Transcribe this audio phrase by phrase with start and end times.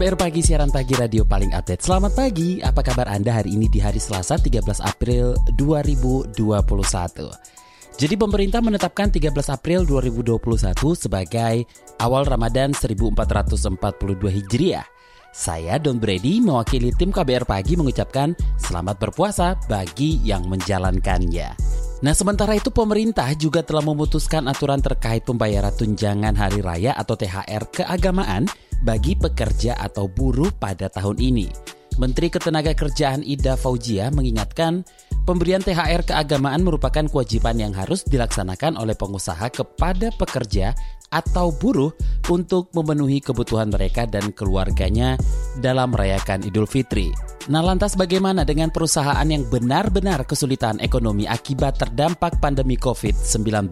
[0.00, 1.84] KBR Pagi, siaran pagi radio paling update.
[1.84, 6.40] Selamat pagi, apa kabar Anda hari ini di hari Selasa 13 April 2021?
[8.00, 10.40] Jadi pemerintah menetapkan 13 April 2021
[10.96, 11.68] sebagai
[12.00, 14.88] awal Ramadan 1442 Hijriah.
[15.36, 21.60] Saya Don Brady mewakili tim KBR Pagi mengucapkan selamat berpuasa bagi yang menjalankannya.
[22.00, 27.68] Nah sementara itu pemerintah juga telah memutuskan aturan terkait pembayaran tunjangan hari raya atau THR
[27.68, 28.48] keagamaan
[28.80, 31.48] bagi pekerja atau buruh pada tahun ini.
[32.00, 34.88] Menteri Ketenagakerjaan Ida Fauzia mengingatkan
[35.28, 40.72] pemberian THR keagamaan merupakan kewajiban yang harus dilaksanakan oleh pengusaha kepada pekerja
[41.10, 41.90] atau buruh
[42.30, 45.18] untuk memenuhi kebutuhan mereka dan keluarganya
[45.58, 47.10] dalam merayakan Idul Fitri.
[47.50, 53.68] Nah, lantas bagaimana dengan perusahaan yang benar-benar kesulitan ekonomi akibat terdampak pandemi COVID-19?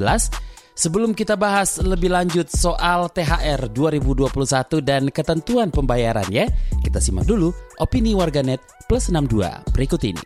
[0.78, 4.30] Sebelum kita bahas lebih lanjut soal THR 2021
[4.78, 6.46] dan ketentuan pembayarannya,
[6.86, 7.50] kita simak dulu
[7.82, 10.22] opini warganet plus 62 berikut ini.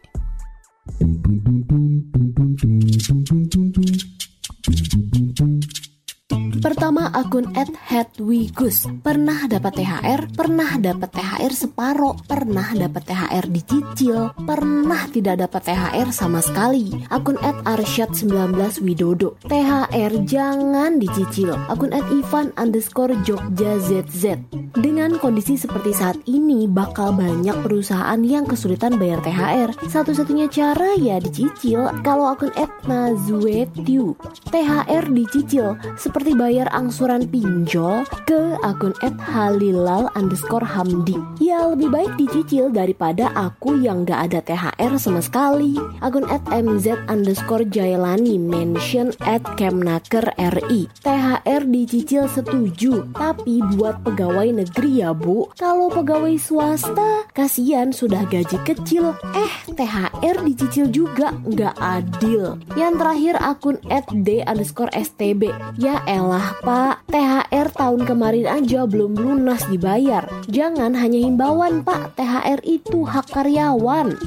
[6.62, 7.50] Pertama akun
[7.91, 15.58] @headwigus pernah dapat THR, pernah dapat THR separo, pernah dapat THR dicicil, pernah tidak dapat
[15.66, 17.02] THR sama sekali.
[17.10, 17.34] Akun
[17.66, 21.50] @arsyad19 widodo THR jangan dicicil.
[21.66, 24.38] Akun @ivan underscore jogja zz
[24.78, 29.74] dengan kondisi seperti saat ini bakal banyak perusahaan yang kesulitan bayar THR.
[29.90, 31.90] Satu-satunya cara ya dicicil.
[32.06, 32.55] Kalau akun
[32.86, 34.14] @nazuetiu
[34.46, 38.92] THR dicicil seperti bayar bayar angsuran pinjol ke akun
[39.24, 41.17] @halilal underscore hamdi.
[41.40, 45.80] Ya lebih baik dicicil daripada aku yang gak ada THR sama sekali.
[46.05, 50.92] Akun mz underscore jailani mention at kemnaker ri.
[51.01, 55.48] THR dicicil setuju, tapi buat pegawai negeri ya bu.
[55.57, 59.17] Kalau pegawai swasta, kasihan sudah gaji kecil.
[59.33, 62.61] Eh THR dicicil juga nggak adil.
[62.77, 63.77] Yang terakhir akun
[64.20, 65.48] d underscore stb.
[65.80, 70.27] Ya elah Ah pak, THR tahun kemarin aja belum lunas dibayar.
[70.51, 74.19] Jangan hanya himbauan pak, THR itu hak karyawan.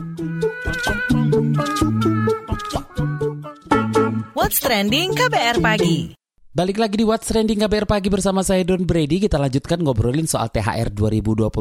[4.31, 6.15] What's Trending KBR Pagi
[6.55, 9.19] Balik lagi di What's Trending KBR Pagi bersama saya Don Brady.
[9.19, 11.51] Kita lanjutkan ngobrolin soal THR 2021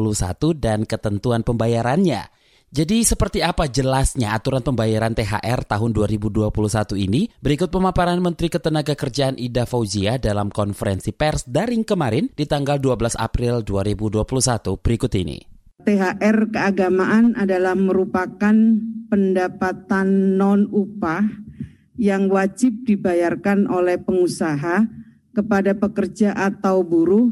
[0.55, 2.31] dan ketentuan pembayarannya.
[2.75, 6.51] Jadi seperti apa jelasnya aturan pembayaran THR tahun 2021
[7.07, 7.31] ini?
[7.39, 13.63] Berikut pemaparan Menteri Ketenagakerjaan Ida Fauzia dalam konferensi pers daring kemarin di tanggal 12 April
[13.63, 14.27] 2021
[14.83, 15.39] berikut ini.
[15.87, 18.55] THR keagamaan adalah merupakan
[19.07, 21.23] pendapatan non-upah
[21.95, 24.83] yang wajib dibayarkan oleh pengusaha
[25.31, 27.31] kepada pekerja atau buruh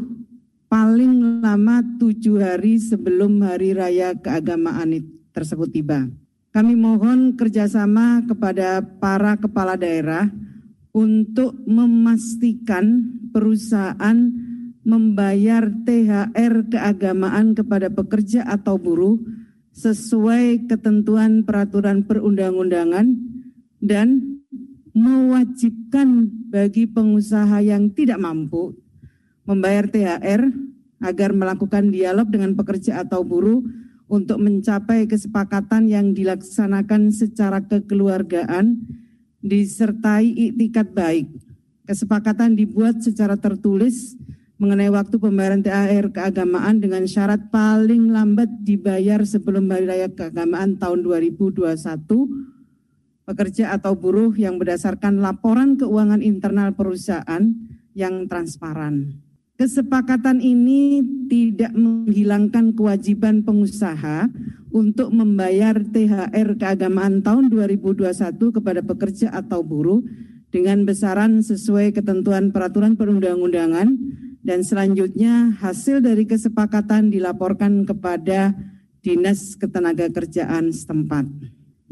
[0.72, 6.08] paling lama tujuh hari sebelum hari raya keagamaan itu tersebut tiba.
[6.54, 10.30] Kami mohon kerjasama kepada para kepala daerah
[10.94, 14.30] untuk memastikan perusahaan
[14.86, 19.18] membayar THR keagamaan kepada pekerja atau buruh
[19.74, 23.10] sesuai ketentuan peraturan perundang-undangan
[23.82, 24.38] dan
[24.94, 28.78] mewajibkan bagi pengusaha yang tidak mampu
[29.50, 30.54] membayar THR
[31.04, 33.66] agar melakukan dialog dengan pekerja atau buruh
[34.14, 38.78] untuk mencapai kesepakatan yang dilaksanakan secara kekeluargaan
[39.42, 41.34] disertai iktikat baik.
[41.90, 44.14] Kesepakatan dibuat secara tertulis
[44.62, 51.02] mengenai waktu pembayaran THR keagamaan dengan syarat paling lambat dibayar sebelum hari raya keagamaan tahun
[51.02, 51.74] 2021
[53.26, 57.50] pekerja atau buruh yang berdasarkan laporan keuangan internal perusahaan
[57.98, 59.23] yang transparan.
[59.54, 64.26] Kesepakatan ini tidak menghilangkan kewajiban pengusaha
[64.74, 70.02] untuk membayar THR keagamaan tahun 2021 kepada pekerja atau buruh
[70.50, 73.94] dengan besaran sesuai ketentuan peraturan perundang-undangan
[74.42, 78.58] dan selanjutnya hasil dari kesepakatan dilaporkan kepada
[79.06, 81.30] Dinas Ketenagakerjaan setempat.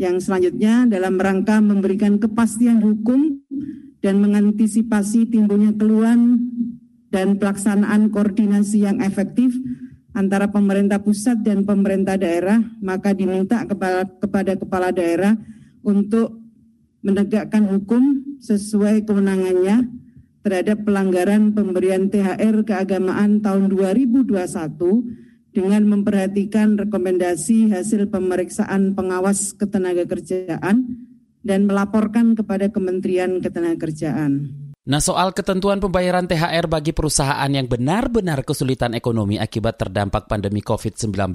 [0.02, 3.38] Yang selanjutnya dalam rangka memberikan kepastian hukum
[4.02, 6.42] dan mengantisipasi timbulnya keluhan
[7.12, 9.52] dan pelaksanaan koordinasi yang efektif,
[10.16, 15.36] antara pemerintah pusat dan pemerintah daerah, maka diminta kepada, kepada kepala daerah
[15.84, 16.40] untuk
[17.04, 19.92] menegakkan hukum sesuai kewenangannya
[20.42, 24.32] terhadap pelanggaran pemberian THR keagamaan tahun 2021
[25.52, 31.06] dengan memperhatikan rekomendasi hasil pemeriksaan pengawas ketenaga kerjaan
[31.44, 34.61] dan melaporkan kepada Kementerian Ketenagakerjaan.
[34.82, 41.30] Nah, soal ketentuan pembayaran THR bagi perusahaan yang benar-benar kesulitan ekonomi akibat terdampak pandemi COVID-19,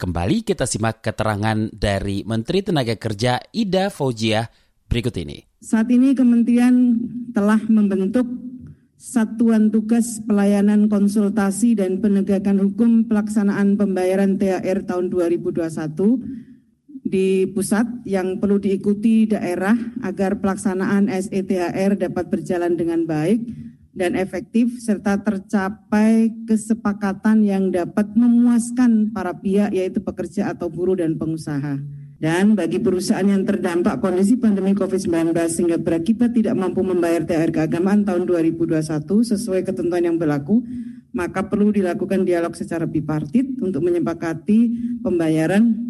[0.00, 4.48] kembali kita simak keterangan dari Menteri Tenaga Kerja Ida Fauzia
[4.88, 5.44] berikut ini.
[5.60, 6.96] Saat ini Kementerian
[7.36, 8.24] telah membentuk
[8.96, 16.55] Satuan Tugas Pelayanan Konsultasi dan Penegakan Hukum Pelaksanaan Pembayaran THR tahun 2021
[17.06, 23.46] di pusat yang perlu diikuti daerah agar pelaksanaan SETHR dapat berjalan dengan baik
[23.96, 31.16] dan efektif serta tercapai kesepakatan yang dapat memuaskan para pihak yaitu pekerja atau buruh dan
[31.16, 31.80] pengusaha.
[32.16, 38.08] Dan bagi perusahaan yang terdampak kondisi pandemi COVID-19 sehingga berakibat tidak mampu membayar THR keagamaan
[38.08, 40.64] tahun 2021 sesuai ketentuan yang berlaku,
[41.12, 44.60] maka perlu dilakukan dialog secara bipartit untuk menyepakati
[45.04, 45.85] pembayaran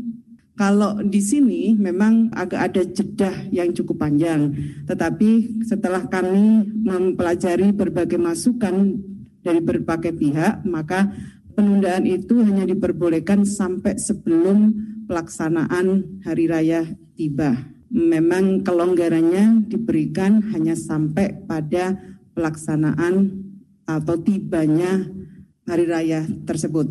[0.56, 4.56] kalau di sini memang agak ada jeda yang cukup panjang,
[4.88, 8.96] tetapi setelah kami mempelajari berbagai masukan
[9.44, 11.12] dari berbagai pihak, maka
[11.52, 14.72] penundaan itu hanya diperbolehkan sampai sebelum
[15.04, 17.52] pelaksanaan hari raya tiba.
[17.92, 22.00] Memang kelonggarannya diberikan hanya sampai pada
[22.32, 23.44] pelaksanaan
[23.84, 25.04] atau tibanya
[25.68, 26.88] hari raya tersebut.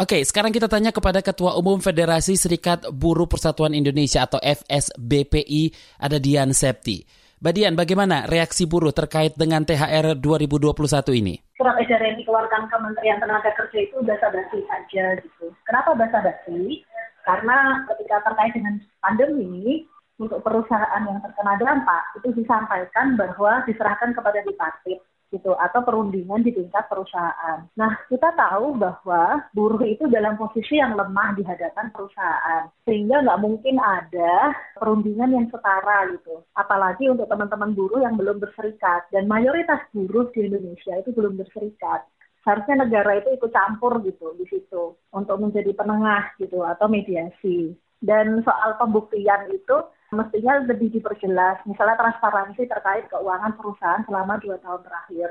[0.00, 6.16] Oke, sekarang kita tanya kepada Ketua Umum Federasi Serikat Buruh Persatuan Indonesia atau FSBPI, ada
[6.16, 7.04] Dian Septi.
[7.36, 10.72] Badian, bagaimana reaksi buruh terkait dengan THR 2021
[11.20, 11.36] ini?
[11.52, 15.52] Surat edaran yang dikeluarkan Kementerian Tenaga Kerja itu basa-basi saja gitu.
[15.68, 16.80] Kenapa basa-basi?
[17.28, 19.84] Karena ketika terkait dengan pandemi,
[20.16, 25.00] untuk perusahaan yang terkena dampak itu disampaikan bahwa diserahkan kepada dipartit
[25.30, 27.62] gitu atau perundingan di tingkat perusahaan.
[27.78, 33.42] Nah, kita tahu bahwa buruh itu dalam posisi yang lemah di hadapan perusahaan, sehingga nggak
[33.42, 36.42] mungkin ada perundingan yang setara gitu.
[36.58, 42.04] Apalagi untuk teman-teman buruh yang belum berserikat dan mayoritas buruh di Indonesia itu belum berserikat.
[42.40, 47.76] Seharusnya negara itu ikut campur gitu di situ untuk menjadi penengah gitu atau mediasi.
[48.00, 49.76] Dan soal pembuktian itu
[50.10, 55.28] mestinya lebih diperjelas, misalnya transparansi terkait keuangan perusahaan selama dua tahun terakhir.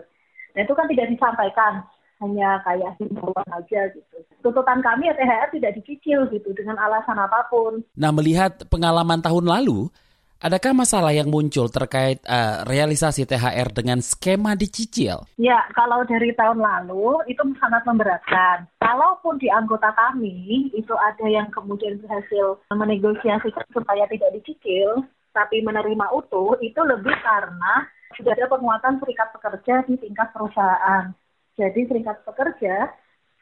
[0.55, 1.73] Dan itu kan tidak disampaikan,
[2.19, 4.17] hanya kayak himbauan aja gitu.
[4.43, 7.83] Tuntutan kami ya THR tidak dicicil gitu dengan alasan apa pun.
[7.95, 9.87] Nah melihat pengalaman tahun lalu,
[10.39, 15.27] Adakah masalah yang muncul terkait uh, realisasi THR dengan skema dicicil?
[15.35, 18.63] Ya, kalau dari tahun lalu itu sangat memberatkan.
[18.79, 25.03] Kalaupun di anggota kami itu ada yang kemudian berhasil menegosiasikan supaya tidak dicicil,
[25.35, 27.83] tapi menerima utuh, itu lebih karena
[28.15, 31.11] sudah ada penguatan serikat pekerja di tingkat perusahaan.
[31.59, 32.87] Jadi serikat pekerja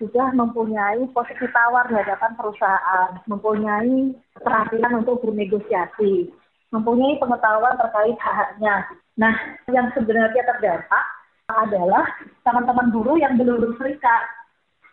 [0.01, 8.75] sudah mempunyai posisi tawar di hadapan perusahaan, mempunyai perhatian untuk bernegosiasi mempunyai pengetahuan terkait hak-haknya.
[9.16, 9.34] Nah,
[9.72, 11.04] yang sebenarnya terdampak
[11.48, 12.04] adalah
[12.44, 14.24] teman-teman buruh yang belum berserikat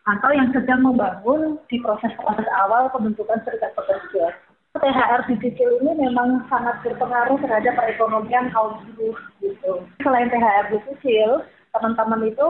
[0.05, 4.37] atau yang sedang membangun di proses-proses awal pembentukan serikat pekerja.
[4.75, 9.87] THR dicicil ini memang sangat berpengaruh terhadap perekonomian kaum buruh gitu.
[10.03, 12.47] Selain THR dicicil, teman-teman itu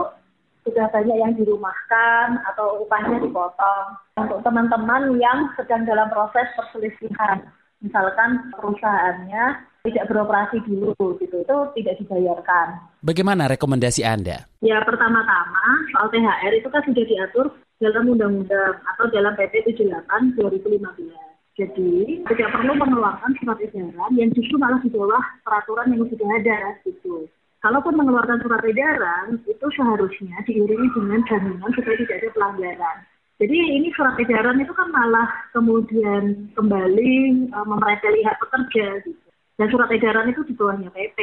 [0.65, 3.87] sudah banyak yang dirumahkan atau upahnya dipotong.
[4.17, 7.45] Untuk teman-teman yang sedang dalam proses perselisihan,
[7.85, 9.45] misalkan perusahaannya
[9.85, 12.67] tidak beroperasi dulu gitu itu tidak dibayarkan.
[13.05, 14.49] Bagaimana rekomendasi Anda?
[14.65, 17.45] Ya pertama-tama soal THR itu kan sudah diatur
[17.77, 21.13] dalam undang-undang atau dalam PP 78 2015.
[21.55, 26.75] Jadi tidak perlu mengeluarkan surat edaran yang justru malah di bawah peraturan yang sudah ada
[26.83, 27.31] gitu.
[27.63, 32.97] Kalaupun mengeluarkan surat edaran itu seharusnya diiringi dengan jaminan supaya tidak ada pelanggaran.
[33.35, 37.11] Jadi ini surat edaran itu kan malah kemudian kembali
[37.51, 39.19] uh, memerintah hak pekerja gitu.
[39.55, 41.19] Dan surat edaran itu di bawahnya PP.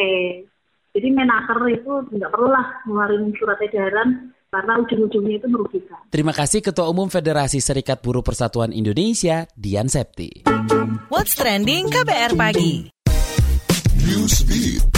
[0.92, 4.09] Jadi menaker itu tidak perlulah mengeluarkan surat edaran
[4.52, 6.00] karena ujung-ujungnya itu merugikan.
[6.12, 10.45] Terima kasih Ketua Umum Federasi Serikat Buruh Persatuan Indonesia, Dian Septi.
[11.09, 12.92] What's Trending KBR Pagi.
[14.04, 14.91] Newsbeat.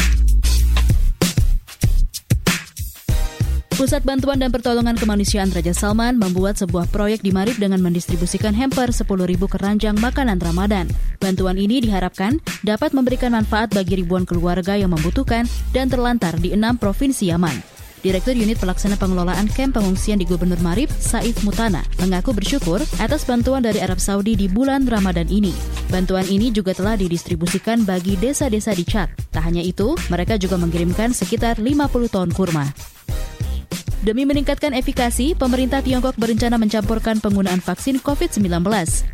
[3.74, 8.94] Pusat Bantuan dan Pertolongan Kemanusiaan Raja Salman membuat sebuah proyek di Marib dengan mendistribusikan hamper
[8.94, 9.02] 10.000
[9.50, 10.86] keranjang makanan Ramadan.
[11.18, 16.78] Bantuan ini diharapkan dapat memberikan manfaat bagi ribuan keluarga yang membutuhkan dan terlantar di enam
[16.78, 17.74] provinsi Yaman.
[18.06, 23.66] Direktur Unit Pelaksana Pengelolaan Kamp Pengungsian di Gubernur Marib, Saif Mutana, mengaku bersyukur atas bantuan
[23.66, 25.50] dari Arab Saudi di bulan Ramadan ini.
[25.90, 29.10] Bantuan ini juga telah didistribusikan bagi desa-desa di Chad.
[29.34, 32.93] Tak hanya itu, mereka juga mengirimkan sekitar 50 ton kurma.
[34.04, 38.60] Demi meningkatkan efikasi, pemerintah Tiongkok berencana mencampurkan penggunaan vaksin COVID-19.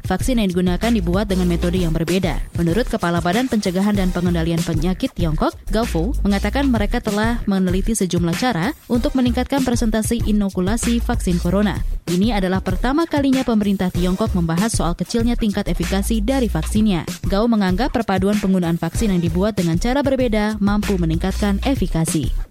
[0.02, 2.42] Vaksin yang digunakan dibuat dengan metode yang berbeda.
[2.58, 8.74] Menurut Kepala Badan Pencegahan dan Pengendalian Penyakit Tiongkok, Gao mengatakan mereka telah meneliti sejumlah cara
[8.90, 11.78] untuk meningkatkan presentasi inokulasi vaksin corona.
[12.10, 17.06] Ini adalah pertama kalinya pemerintah Tiongkok membahas soal kecilnya tingkat efikasi dari vaksinnya.
[17.30, 22.49] Gao menganggap perpaduan penggunaan vaksin yang dibuat dengan cara berbeda mampu meningkatkan efikasi.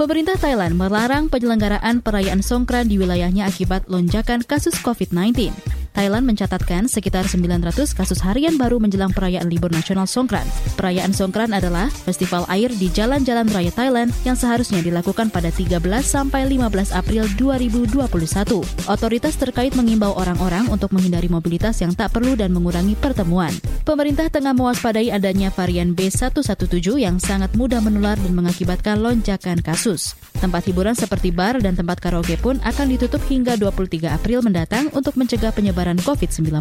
[0.00, 5.52] Pemerintah Thailand melarang penyelenggaraan perayaan Songkran di wilayahnya akibat lonjakan kasus COVID-19.
[5.90, 10.46] Thailand mencatatkan sekitar 900 kasus harian baru menjelang perayaan libur nasional Songkran.
[10.78, 16.48] Perayaan Songkran adalah festival air di jalan-jalan raya Thailand yang seharusnya dilakukan pada 13 sampai
[16.48, 18.06] 15 April 2021.
[18.88, 23.52] Otoritas terkait mengimbau orang-orang untuk menghindari mobilitas yang tak perlu dan mengurangi pertemuan.
[23.84, 30.14] Pemerintah tengah mewaspadai adanya varian B117 yang sangat mudah menular dan mengakibatkan lonjakan kasus.
[30.40, 35.12] Tempat hiburan seperti bar dan tempat karaoke pun akan ditutup hingga 23 April mendatang untuk
[35.20, 36.60] mencegah penyebaran penyebaran COVID-19.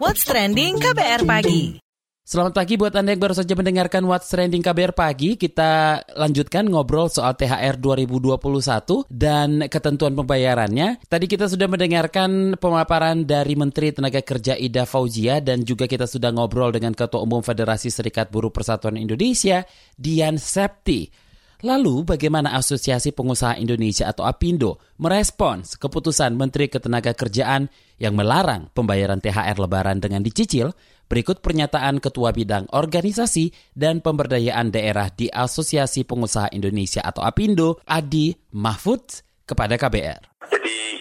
[0.00, 1.76] What's Trending KBR Pagi
[2.24, 5.36] Selamat pagi buat Anda yang baru saja mendengarkan What's Trending KBR Pagi.
[5.36, 11.04] Kita lanjutkan ngobrol soal THR 2021 dan ketentuan pembayarannya.
[11.08, 16.32] Tadi kita sudah mendengarkan pemaparan dari Menteri Tenaga Kerja Ida Fauzia dan juga kita sudah
[16.32, 19.64] ngobrol dengan Ketua Umum Federasi Serikat Buruh Persatuan Indonesia,
[19.96, 21.27] Dian Septi.
[21.58, 27.66] Lalu bagaimana Asosiasi Pengusaha Indonesia atau APindo merespons keputusan Menteri Ketenagakerjaan
[27.98, 30.70] yang melarang pembayaran THR lebaran dengan dicicil?
[31.10, 38.38] Berikut pernyataan Ketua Bidang Organisasi dan Pemberdayaan Daerah di Asosiasi Pengusaha Indonesia atau APindo, Adi
[38.54, 40.27] Mahfud, kepada KBR.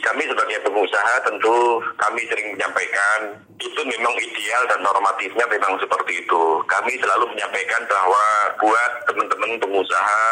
[0.01, 6.41] Kami sebagai pengusaha tentu kami sering menyampaikan itu memang ideal dan normatifnya memang seperti itu.
[6.69, 8.23] Kami selalu menyampaikan bahwa
[8.61, 10.23] buat teman-teman pengusaha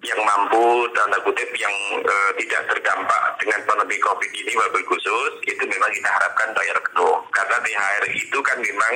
[0.00, 5.60] yang mampu tanda kutip yang e, tidak terdampak dengan pandemi covid ini wabil khusus itu
[5.68, 8.94] memang kita harapkan bayar penuh karena THR itu kan memang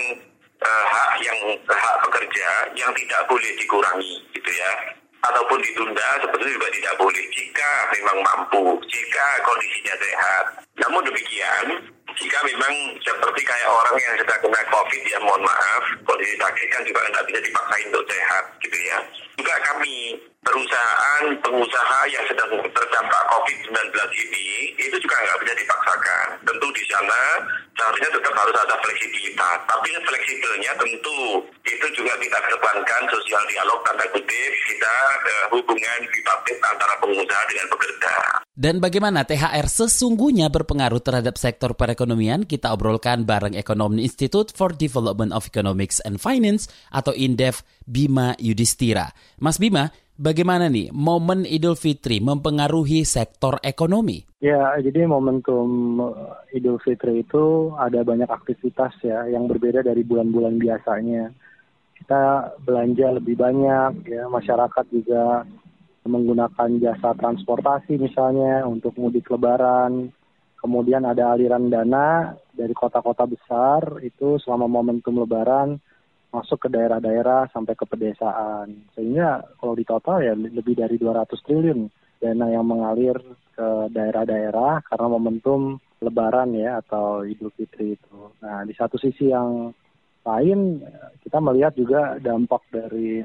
[0.64, 4.93] e, hak yang hak pekerja yang tidak boleh dikurangi gitu ya
[5.30, 10.44] ataupun ditunda sebetulnya juga tidak boleh jika memang mampu, jika kondisinya sehat.
[10.84, 11.66] Namun demikian,
[12.14, 16.82] jika memang seperti kayak orang yang sedang kena COVID ya mohon maaf, kondisi sakit kan
[16.86, 18.98] juga tidak bisa dipaksain untuk sehat gitu ya.
[19.34, 19.94] Juga kami
[20.44, 23.96] perusahaan, pengusaha yang sedang terdampak COVID-19
[24.28, 26.26] ini, itu juga nggak bisa dipaksakan.
[26.44, 27.22] Tentu di sana
[27.74, 29.58] seharusnya tetap harus ada fleksibilitas.
[29.66, 34.94] Tapi fleksibelnya tentu itu juga kita kedepankan sosial dialog tanda kutip, kita
[35.26, 38.14] eh, hubungan bipartit antara pengusaha dengan pekerja.
[38.54, 42.46] Dan bagaimana THR sesungguhnya berpengaruh terhadap sektor perekonomian?
[42.46, 49.10] Kita obrolkan bareng Ekonom Institute for Development of Economics and Finance atau INDEF Bima Yudhistira.
[49.42, 54.22] Mas Bima, Bagaimana nih momen Idul Fitri mempengaruhi sektor ekonomi?
[54.38, 55.98] Ya, jadi momentum
[56.54, 61.34] Idul Fitri itu ada banyak aktivitas ya yang berbeda dari bulan-bulan biasanya.
[61.98, 65.42] Kita belanja lebih banyak ya, masyarakat juga
[66.06, 70.14] menggunakan jasa transportasi misalnya untuk mudik lebaran.
[70.62, 75.74] Kemudian ada aliran dana dari kota-kota besar itu selama momentum lebaran
[76.34, 78.90] masuk ke daerah-daerah sampai ke pedesaan.
[78.98, 81.86] Sehingga kalau di total ya lebih dari 200 triliun
[82.18, 83.14] dana yang mengalir
[83.54, 88.18] ke daerah-daerah karena momentum lebaran ya atau Idul Fitri itu.
[88.42, 89.70] Nah, di satu sisi yang
[90.24, 90.82] lain
[91.22, 93.22] kita melihat juga dampak dari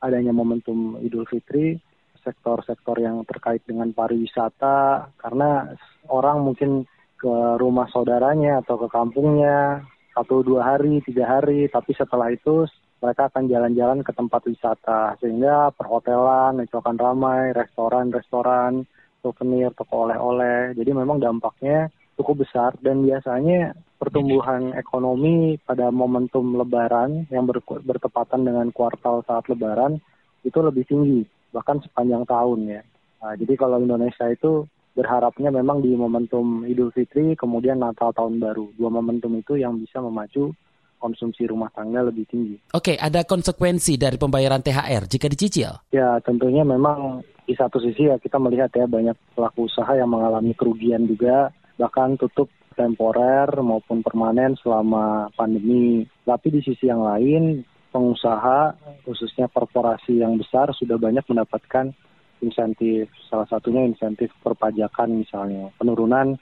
[0.00, 1.76] adanya momentum Idul Fitri
[2.24, 5.76] sektor-sektor yang terkait dengan pariwisata karena
[6.08, 6.88] orang mungkin
[7.20, 11.66] ke rumah saudaranya atau ke kampungnya satu dua hari tiga hari.
[11.66, 12.64] Tapi setelah itu
[13.02, 15.18] mereka akan jalan-jalan ke tempat wisata.
[15.18, 18.86] Sehingga perhotelan akan ramai restoran-restoran
[19.20, 20.72] souvenir toko oleh-oleh.
[20.78, 22.78] Jadi memang dampaknya cukup besar.
[22.78, 27.44] Dan biasanya pertumbuhan ekonomi pada momentum lebaran yang
[27.82, 29.98] bertepatan dengan kuartal saat lebaran
[30.44, 32.82] itu lebih tinggi bahkan sepanjang tahun ya.
[33.22, 38.70] Nah, jadi kalau Indonesia itu berharapnya memang di momentum Idul Fitri kemudian Natal tahun baru
[38.78, 40.54] dua momentum itu yang bisa memacu
[41.04, 42.56] konsumsi rumah tangga lebih tinggi.
[42.72, 45.84] Oke, ada konsekuensi dari pembayaran THR jika dicicil?
[45.92, 50.56] Ya, tentunya memang di satu sisi ya kita melihat ya banyak pelaku usaha yang mengalami
[50.56, 56.08] kerugian juga bahkan tutup temporer maupun permanen selama pandemi.
[56.24, 57.60] Tapi di sisi yang lain
[57.92, 58.74] pengusaha
[59.06, 61.92] khususnya korporasi yang besar sudah banyak mendapatkan
[62.40, 63.10] insentif.
[63.30, 66.38] Salah satunya insentif perpajakan misalnya, penurunan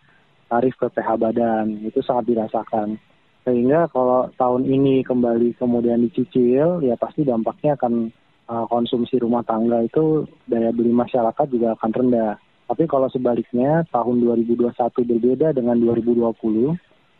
[0.52, 3.00] tarif PPh badan itu sangat dirasakan.
[3.42, 8.12] Sehingga kalau tahun ini kembali kemudian dicicil, ya pasti dampaknya akan
[8.46, 12.38] uh, konsumsi rumah tangga itu daya beli masyarakat juga akan rendah.
[12.70, 14.72] Tapi kalau sebaliknya tahun 2021
[15.10, 16.72] berbeda dengan 2020,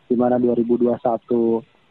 [0.07, 0.95] di mana 2021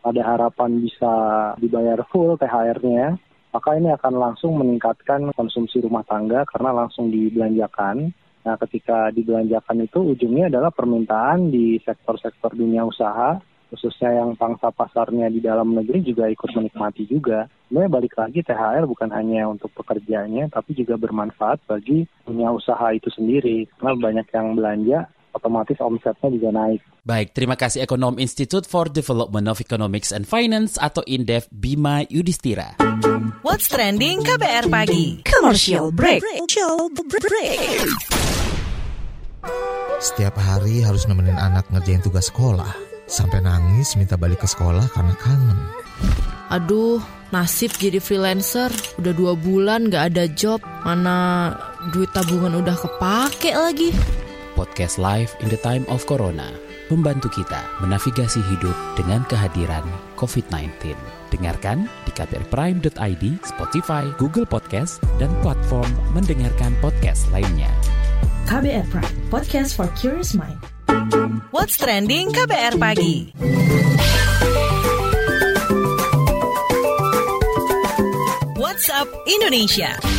[0.02, 1.14] ada harapan bisa
[1.62, 3.14] dibayar full THR-nya,
[3.52, 8.10] maka ini akan langsung meningkatkan konsumsi rumah tangga karena langsung dibelanjakan.
[8.42, 13.38] Nah, ketika dibelanjakan itu ujungnya adalah permintaan di sektor-sektor dunia usaha
[13.72, 17.48] khususnya yang pangsa pasarnya di dalam negeri juga ikut menikmati juga.
[17.72, 23.08] Sebenarnya balik lagi THR bukan hanya untuk pekerjanya, tapi juga bermanfaat bagi dunia usaha itu
[23.08, 23.64] sendiri.
[23.80, 26.84] Karena banyak yang belanja, otomatis omsetnya juga naik.
[27.02, 32.78] Baik, terima kasih Ekonom Institute for Development of Economics and Finance atau INDEF Bima Yudhistira.
[33.42, 35.18] What's trending KBR pagi?
[35.26, 36.22] Commercial break.
[36.22, 37.58] Commercial break.
[39.98, 42.70] Setiap hari harus nemenin anak ngerjain tugas sekolah
[43.10, 45.58] Sampai nangis minta balik ke sekolah karena kangen.
[46.54, 47.02] Aduh,
[47.34, 48.70] nasib jadi freelancer.
[49.02, 50.62] Udah dua bulan gak ada job.
[50.86, 51.50] Mana
[51.90, 53.90] duit tabungan udah kepake lagi.
[54.54, 59.86] Podcast live in the time of Corona membantu kita menavigasi hidup dengan kehadiran
[60.18, 60.96] COVID-19.
[61.30, 67.70] Dengarkan di kbrprime.id, Spotify, Google Podcast, dan platform mendengarkan podcast lainnya.
[68.50, 70.58] KBR Prime, podcast for curious mind.
[71.54, 73.32] What's trending KBR pagi?
[78.58, 80.11] WhatsApp Indonesia.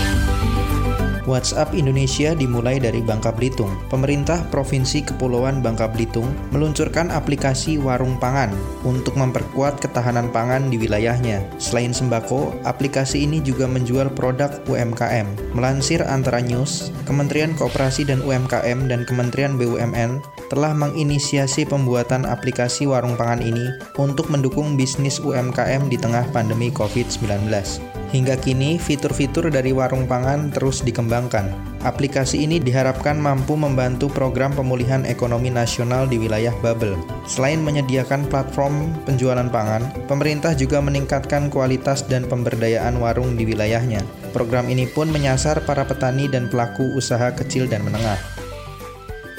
[1.26, 3.72] WhatsApp Indonesia dimulai dari Bangka Belitung.
[3.88, 8.52] Pemerintah Provinsi Kepulauan Bangka Belitung meluncurkan aplikasi Warung Pangan
[8.84, 11.44] untuk memperkuat ketahanan pangan di wilayahnya.
[11.58, 15.56] Selain sembako, aplikasi ini juga menjual produk UMKM.
[15.56, 20.20] Melansir Antara News, Kementerian Kooperasi dan UMKM dan Kementerian BUMN
[20.52, 28.03] telah menginisiasi pembuatan aplikasi warung pangan ini untuk mendukung bisnis UMKM di tengah pandemi COVID-19.
[28.14, 31.50] Hingga kini, fitur-fitur dari warung pangan terus dikembangkan.
[31.82, 36.94] Aplikasi ini diharapkan mampu membantu program pemulihan ekonomi nasional di wilayah Babel.
[37.26, 44.06] Selain menyediakan platform penjualan pangan, pemerintah juga meningkatkan kualitas dan pemberdayaan warung di wilayahnya.
[44.30, 48.43] Program ini pun menyasar para petani dan pelaku usaha kecil dan menengah.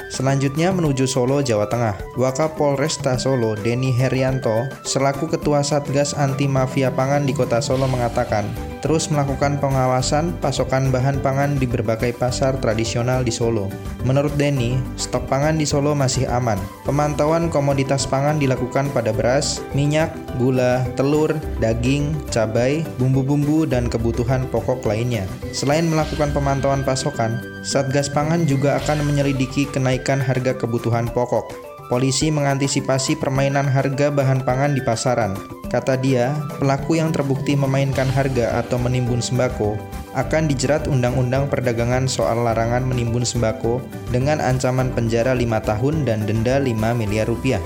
[0.09, 1.97] Selanjutnya menuju Solo, Jawa Tengah.
[2.15, 8.45] Wakapolresta Solo, Denny Herianto, selaku Ketua Satgas Anti Mafia Pangan di Kota Solo mengatakan,
[8.85, 13.67] terus melakukan pengawasan pasokan bahan pangan di berbagai pasar tradisional di Solo.
[14.05, 16.61] Menurut Denny, stok pangan di Solo masih aman.
[16.85, 24.83] Pemantauan komoditas pangan dilakukan pada beras, minyak, gula, telur, daging, cabai, bumbu-bumbu, dan kebutuhan pokok
[24.85, 25.23] lainnya.
[25.55, 31.49] Selain melakukan pemantauan pasokan, Satgas Pangan juga akan menyelidiki kenaikan harga kebutuhan pokok.
[31.85, 35.37] Polisi mengantisipasi permainan harga bahan pangan di pasaran.
[35.69, 39.77] Kata dia, pelaku yang terbukti memainkan harga atau menimbun sembako
[40.15, 46.57] akan dijerat Undang-Undang Perdagangan soal larangan menimbun sembako dengan ancaman penjara 5 tahun dan denda
[46.57, 47.59] 5 miliar rupiah.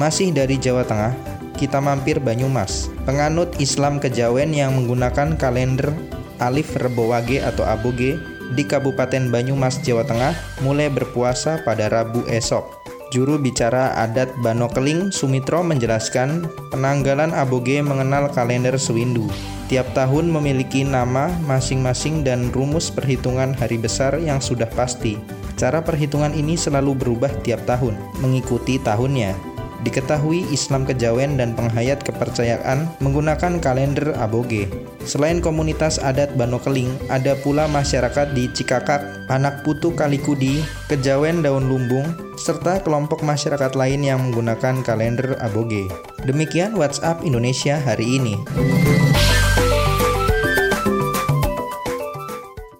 [0.00, 1.12] Masih dari Jawa Tengah,
[1.60, 2.88] kita mampir Banyumas.
[3.04, 5.92] Penganut Islam Kejawen yang menggunakan kalender
[6.40, 8.16] Alif Rebowage atau Aboge
[8.56, 10.32] di Kabupaten Banyumas, Jawa Tengah
[10.64, 12.80] mulai berpuasa pada Rabu esok.
[13.10, 19.26] Juru bicara adat Banokeling Sumitro menjelaskan penanggalan aboge mengenal kalender Sewindu.
[19.66, 25.18] Tiap tahun memiliki nama masing-masing dan rumus perhitungan hari besar yang sudah pasti.
[25.58, 29.49] Cara perhitungan ini selalu berubah tiap tahun, mengikuti tahunnya.
[29.80, 34.68] Diketahui Islam Kejawen dan penghayat kepercayaan menggunakan kalender aboge.
[35.08, 40.60] Selain komunitas adat Banokeling, ada pula masyarakat di Cikakak, Anak Putu Kalikudi,
[40.92, 45.88] Kejawen Daun Lumbung, serta kelompok masyarakat lain yang menggunakan kalender aboge.
[46.28, 48.36] Demikian WhatsApp Indonesia hari ini.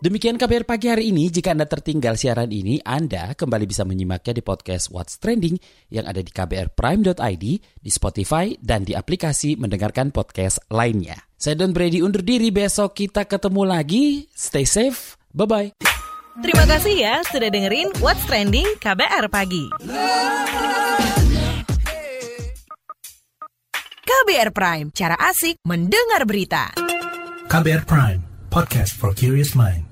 [0.00, 1.28] Demikian kabar pagi hari ini.
[1.28, 5.60] Jika Anda tertinggal siaran ini, Anda kembali bisa menyimaknya di podcast What's Trending
[5.92, 11.20] yang ada di kbrprime.id, di Spotify, dan di aplikasi mendengarkan podcast lainnya.
[11.36, 14.24] Saya Don Brady undur diri, besok kita ketemu lagi.
[14.32, 15.76] Stay safe, bye-bye.
[16.40, 19.68] Terima kasih ya sudah dengerin What's Trending KBR Pagi.
[24.00, 26.72] KBR Prime, cara asik mendengar berita.
[27.52, 29.89] KBR Prime, podcast for curious mind.